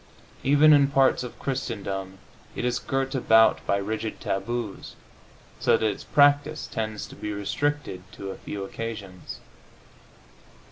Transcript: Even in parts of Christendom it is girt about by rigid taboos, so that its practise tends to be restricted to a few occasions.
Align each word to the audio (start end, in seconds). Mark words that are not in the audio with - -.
Even 0.41 0.73
in 0.73 0.87
parts 0.87 1.21
of 1.21 1.37
Christendom 1.37 2.17
it 2.55 2.65
is 2.65 2.79
girt 2.79 3.13
about 3.13 3.63
by 3.67 3.77
rigid 3.77 4.19
taboos, 4.19 4.95
so 5.59 5.77
that 5.77 5.85
its 5.85 6.03
practise 6.05 6.65
tends 6.65 7.05
to 7.05 7.15
be 7.15 7.31
restricted 7.31 8.01
to 8.13 8.31
a 8.31 8.37
few 8.37 8.63
occasions. 8.63 9.41